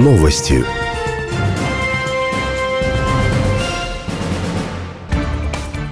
Новости. 0.00 0.64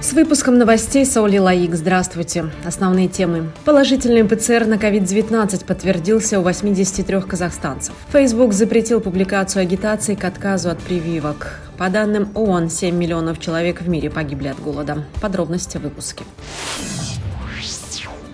С 0.01 0.13
выпуском 0.13 0.57
новостей 0.57 1.05
Саули 1.05 1.37
Лаик. 1.37 1.75
Здравствуйте. 1.75 2.49
Основные 2.65 3.07
темы. 3.07 3.51
Положительный 3.65 4.23
ПЦР 4.23 4.65
на 4.65 4.77
COVID-19 4.77 5.63
подтвердился 5.63 6.39
у 6.39 6.41
83 6.41 7.21
казахстанцев. 7.21 7.93
Facebook 8.11 8.53
запретил 8.53 8.99
публикацию 8.99 9.61
агитации 9.61 10.15
к 10.15 10.23
отказу 10.23 10.71
от 10.71 10.79
прививок. 10.79 11.59
По 11.77 11.89
данным 11.89 12.31
ООН, 12.33 12.71
7 12.71 12.95
миллионов 12.95 13.39
человек 13.39 13.79
в 13.83 13.87
мире 13.87 14.09
погибли 14.09 14.47
от 14.47 14.59
голода. 14.59 15.05
Подробности 15.21 15.77
в 15.77 15.81
выпуске. 15.81 16.23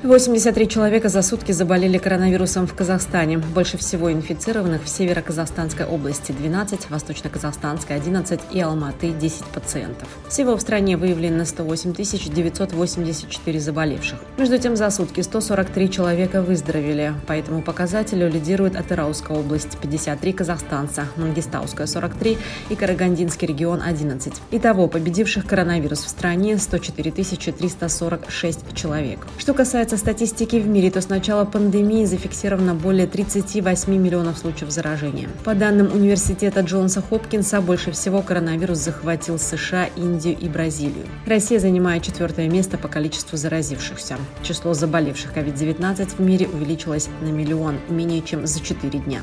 83 0.03 0.67
человека 0.67 1.09
за 1.09 1.21
сутки 1.23 1.51
заболели 1.51 1.97
коронавирусом 1.97 2.67
в 2.67 2.75
Казахстане. 2.75 3.39
Больше 3.39 3.77
всего 3.77 4.11
инфицированных 4.11 4.83
в 4.83 4.89
Северо-Казахстанской 4.89 5.85
области 5.85 6.31
12, 6.31 6.89
Восточно-Казахстанской 6.91 7.95
11 7.95 8.39
и 8.51 8.59
Алматы 8.59 9.11
10 9.11 9.45
пациентов. 9.45 10.07
Всего 10.29 10.55
в 10.57 10.61
стране 10.61 10.97
выявлено 10.97 11.45
108 11.45 11.93
984 11.93 13.59
заболевших. 13.59 14.19
Между 14.37 14.59
тем, 14.59 14.75
за 14.75 14.91
сутки 14.91 15.21
143 15.21 15.89
человека 15.89 16.41
выздоровели. 16.43 17.13
По 17.25 17.33
этому 17.33 17.63
показателю 17.63 18.29
лидирует 18.29 18.75
Атырауская 18.75 19.39
область 19.39 19.77
53 19.79 20.33
казахстанца, 20.33 21.07
Мангистауская 21.15 21.87
43 21.87 22.37
и 22.69 22.75
Карагандинский 22.75 23.47
регион 23.47 23.81
11. 23.81 24.33
Итого, 24.51 24.87
победивших 24.87 25.47
коронавирус 25.47 26.03
в 26.03 26.09
стране 26.09 26.57
104 26.57 27.11
346 27.11 28.75
человек. 28.75 29.25
Что 29.37 29.53
касается 29.53 29.94
касается 29.95 30.25
статистики 30.25 30.57
в 30.57 30.67
мире, 30.67 30.91
то 30.91 31.01
с 31.01 31.09
начала 31.09 31.45
пандемии 31.45 32.05
зафиксировано 32.05 32.75
более 32.75 33.07
38 33.07 33.95
миллионов 33.95 34.37
случаев 34.37 34.69
заражения. 34.71 35.29
По 35.43 35.53
данным 35.53 35.91
университета 35.93 36.61
Джонса 36.61 37.01
Хопкинса, 37.01 37.61
больше 37.61 37.91
всего 37.91 38.21
коронавирус 38.21 38.77
захватил 38.77 39.39
США, 39.39 39.85
Индию 39.95 40.37
и 40.37 40.49
Бразилию. 40.49 41.05
Россия 41.25 41.59
занимает 41.59 42.03
четвертое 42.03 42.49
место 42.49 42.77
по 42.77 42.87
количеству 42.87 43.37
заразившихся. 43.37 44.17
Число 44.43 44.73
заболевших 44.73 45.33
COVID-19 45.33 46.17
в 46.17 46.19
мире 46.19 46.47
увеличилось 46.47 47.09
на 47.21 47.29
миллион 47.29 47.75
менее 47.89 48.21
чем 48.21 48.45
за 48.45 48.59
4 48.59 48.99
дня. 48.99 49.21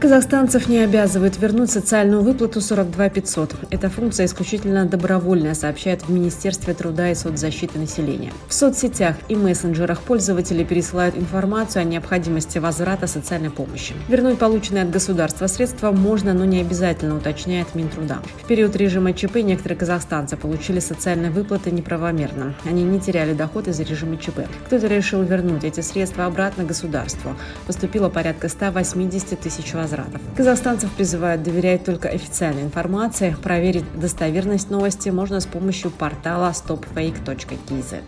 Казахстанцев 0.00 0.68
не 0.68 0.78
обязывают 0.78 1.38
вернуть 1.40 1.72
социальную 1.72 2.22
выплату 2.22 2.60
42 2.60 3.08
500. 3.08 3.54
Эта 3.70 3.90
функция 3.90 4.26
исключительно 4.26 4.84
добровольная, 4.84 5.54
сообщает 5.54 6.02
в 6.02 6.08
Министерстве 6.08 6.72
труда 6.72 7.10
и 7.10 7.16
соцзащиты 7.16 7.80
населения. 7.80 8.32
В 8.46 8.54
соцсетях 8.54 9.16
и 9.28 9.34
мессенджерах 9.34 10.00
пользователи 10.02 10.62
пересылают 10.62 11.16
информацию 11.16 11.82
о 11.82 11.84
необходимости 11.84 12.58
возврата 12.58 13.08
социальной 13.08 13.50
помощи. 13.50 13.94
Вернуть 14.08 14.38
полученные 14.38 14.84
от 14.84 14.90
государства 14.90 15.48
средства 15.48 15.90
можно, 15.90 16.32
но 16.32 16.44
не 16.44 16.60
обязательно, 16.60 17.16
уточняет 17.16 17.74
Минтруда. 17.74 18.18
В 18.44 18.46
период 18.46 18.76
режима 18.76 19.12
ЧП 19.12 19.38
некоторые 19.38 19.78
казахстанцы 19.78 20.36
получили 20.36 20.78
социальные 20.78 21.32
выплаты 21.32 21.72
неправомерно. 21.72 22.54
Они 22.64 22.84
не 22.84 23.00
теряли 23.00 23.32
доход 23.32 23.66
из-за 23.66 23.82
режима 23.82 24.16
ЧП. 24.16 24.42
Кто-то 24.66 24.86
решил 24.86 25.24
вернуть 25.24 25.64
эти 25.64 25.80
средства 25.80 26.26
обратно 26.26 26.62
государству. 26.62 27.34
Поступило 27.66 28.08
порядка 28.08 28.48
180 28.48 29.40
тысяч 29.40 29.74
возвратов 29.74 29.87
возвратов. 29.88 30.20
Казахстанцев 30.36 30.90
призывают 30.92 31.42
доверять 31.42 31.84
только 31.84 32.08
официальной 32.08 32.62
информации. 32.62 33.36
Проверить 33.42 33.84
достоверность 33.98 34.70
новости 34.70 35.08
можно 35.08 35.40
с 35.40 35.46
помощью 35.46 35.90
портала 35.90 36.50
stopfake.kz. 36.50 38.02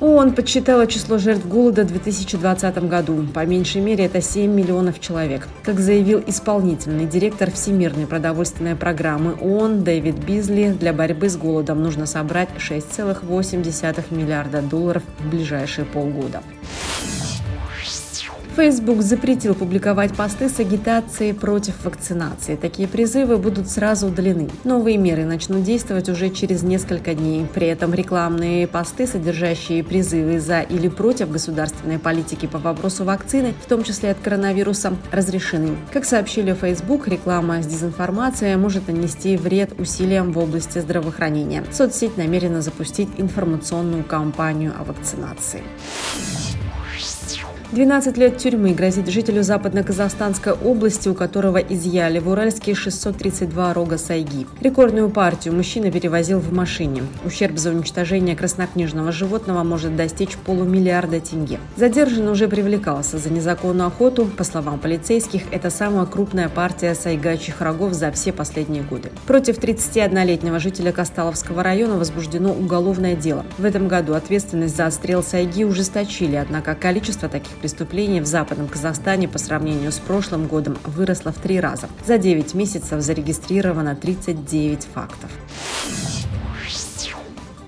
ООН 0.00 0.34
подсчитала 0.34 0.86
число 0.86 1.18
жертв 1.18 1.48
голода 1.48 1.82
в 1.82 1.88
2020 1.88 2.88
году. 2.88 3.26
По 3.34 3.44
меньшей 3.44 3.80
мере, 3.80 4.04
это 4.04 4.20
7 4.20 4.48
миллионов 4.48 5.00
человек. 5.00 5.48
Как 5.64 5.80
заявил 5.80 6.22
исполнительный 6.24 7.04
директор 7.04 7.50
Всемирной 7.50 8.06
продовольственной 8.06 8.76
программы 8.76 9.34
ООН 9.40 9.82
Дэвид 9.82 10.14
Бизли, 10.14 10.68
для 10.78 10.92
борьбы 10.92 11.28
с 11.28 11.36
голодом 11.36 11.82
нужно 11.82 12.06
собрать 12.06 12.48
6,8 12.58 14.14
миллиарда 14.14 14.62
долларов 14.62 15.02
в 15.18 15.30
ближайшие 15.30 15.84
полгода. 15.84 16.42
Facebook 18.58 19.02
запретил 19.02 19.54
публиковать 19.54 20.16
посты 20.16 20.48
с 20.48 20.58
агитацией 20.58 21.32
против 21.32 21.84
вакцинации. 21.84 22.56
Такие 22.56 22.88
призывы 22.88 23.36
будут 23.36 23.70
сразу 23.70 24.08
удалены. 24.08 24.50
Новые 24.64 24.96
меры 24.96 25.24
начнут 25.24 25.62
действовать 25.62 26.08
уже 26.08 26.28
через 26.30 26.64
несколько 26.64 27.14
дней. 27.14 27.46
При 27.54 27.68
этом 27.68 27.94
рекламные 27.94 28.66
посты, 28.66 29.06
содержащие 29.06 29.84
призывы 29.84 30.40
за 30.40 30.62
или 30.62 30.88
против 30.88 31.30
государственной 31.30 32.00
политики 32.00 32.46
по 32.46 32.58
вопросу 32.58 33.04
вакцины, 33.04 33.54
в 33.64 33.68
том 33.68 33.84
числе 33.84 34.10
от 34.10 34.18
коронавируса, 34.18 34.92
разрешены. 35.12 35.76
Как 35.92 36.04
сообщили 36.04 36.52
Facebook, 36.52 37.06
реклама 37.06 37.62
с 37.62 37.66
дезинформацией 37.66 38.56
может 38.56 38.88
нанести 38.88 39.36
вред 39.36 39.78
усилиям 39.78 40.32
в 40.32 40.38
области 40.38 40.80
здравоохранения. 40.80 41.62
Соцсеть 41.70 42.16
намерена 42.16 42.60
запустить 42.60 43.08
информационную 43.18 44.02
кампанию 44.02 44.72
о 44.76 44.82
вакцинации. 44.82 45.62
12 47.70 48.16
лет 48.16 48.38
тюрьмы 48.38 48.72
грозит 48.72 49.08
жителю 49.08 49.42
Западно-Казахстанской 49.42 50.54
области, 50.54 51.10
у 51.10 51.14
которого 51.14 51.58
изъяли 51.58 52.18
в 52.18 52.30
Уральске 52.30 52.74
632 52.74 53.74
рога 53.74 53.98
сайги. 53.98 54.46
Рекордную 54.62 55.10
партию 55.10 55.54
мужчина 55.54 55.92
перевозил 55.92 56.38
в 56.38 56.50
машине. 56.50 57.02
Ущерб 57.26 57.58
за 57.58 57.70
уничтожение 57.70 58.34
краснокнижного 58.36 59.12
животного 59.12 59.64
может 59.64 59.96
достичь 59.96 60.36
полумиллиарда 60.46 61.20
тенге. 61.20 61.58
Задержанный 61.76 62.32
уже 62.32 62.48
привлекался 62.48 63.18
за 63.18 63.28
незаконную 63.28 63.88
охоту. 63.88 64.24
По 64.24 64.44
словам 64.44 64.78
полицейских, 64.78 65.42
это 65.50 65.68
самая 65.68 66.06
крупная 66.06 66.48
партия 66.48 66.94
сайгачьих 66.94 67.60
рогов 67.60 67.92
за 67.92 68.10
все 68.12 68.32
последние 68.32 68.82
годы. 68.82 69.10
Против 69.26 69.58
31-летнего 69.58 70.58
жителя 70.58 70.90
Касталовского 70.90 71.62
района 71.62 71.98
возбуждено 71.98 72.50
уголовное 72.50 73.14
дело. 73.14 73.44
В 73.58 73.66
этом 73.66 73.88
году 73.88 74.14
ответственность 74.14 74.74
за 74.74 74.86
отстрел 74.86 75.22
сайги 75.22 75.64
ужесточили, 75.64 76.36
однако 76.36 76.74
количество 76.88 77.28
таких 77.28 77.52
преступлений 77.58 78.22
в 78.22 78.24
Западном 78.24 78.66
Казахстане 78.66 79.28
по 79.28 79.36
сравнению 79.36 79.92
с 79.92 79.98
прошлым 79.98 80.46
годом 80.46 80.78
выросло 80.84 81.32
в 81.32 81.38
три 81.38 81.60
раза. 81.60 81.86
За 82.06 82.16
9 82.16 82.54
месяцев 82.54 83.02
зарегистрировано 83.02 83.94
39 83.94 84.84
фактов. 84.94 85.30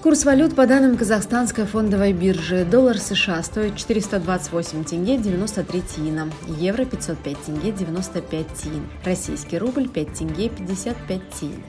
Курс 0.02 0.24
валют 0.24 0.56
по 0.56 0.66
данным 0.66 0.96
Казахстанской 0.96 1.66
фондовой 1.66 2.14
биржи. 2.14 2.64
Доллар 2.64 2.96
США 2.96 3.42
стоит 3.42 3.76
428 3.76 4.84
тенге 4.84 5.18
93 5.18 5.82
тиина. 5.82 6.32
Евро 6.58 6.86
505 6.86 7.36
тенге 7.44 7.72
95 7.72 8.46
тиин. 8.54 8.88
Российский 9.04 9.58
рубль 9.58 9.86
5 9.86 10.14
тенге 10.14 10.48
55 10.48 11.20
тиин. 11.38 11.62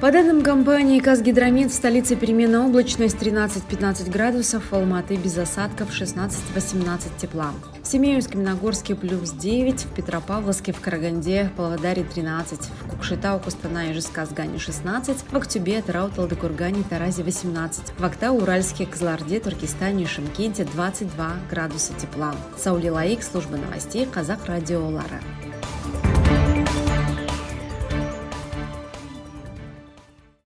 По 0.00 0.12
данным 0.12 0.42
компании 0.42 1.00
«Казгидромет» 1.00 1.72
в 1.72 1.74
столице 1.74 2.14
переменная 2.14 2.60
облачность 2.60 3.16
13-15 3.16 4.08
градусов, 4.08 4.70
в 4.70 4.72
Алматы 4.72 5.16
без 5.16 5.36
осадков 5.36 5.90
16-18 5.90 7.00
тепла. 7.20 7.50
В 7.82 7.86
Семеюске, 7.88 8.34
Каменогорске 8.34 8.94
плюс 8.94 9.32
9, 9.32 9.86
в 9.86 9.94
Петропавловске, 9.94 10.72
в 10.72 10.80
Караганде, 10.80 11.50
Павлодаре 11.56 12.04
13, 12.04 12.60
в 12.60 12.88
Кукшетау, 12.90 13.40
Кустана 13.40 13.90
и 13.90 13.92
Жесказгане 13.92 14.60
16, 14.60 15.16
в 15.32 15.36
Актюбе, 15.36 15.82
Тарауталде, 15.82 16.36
Кургане, 16.36 16.84
Таразе 16.88 17.24
18, 17.24 17.94
в 17.98 18.04
Актау, 18.04 18.36
Уральске, 18.36 18.86
Кызларде, 18.86 19.40
Туркестане 19.40 20.04
и 20.04 20.06
Шимкенте 20.06 20.62
22 20.62 21.32
градуса 21.50 21.92
тепла. 21.94 22.36
Саули 22.56 22.88
Лаик, 22.88 23.24
служба 23.24 23.56
новостей, 23.56 24.06
Казах 24.06 24.46
Радио 24.46 24.86
Лара. 24.86 25.20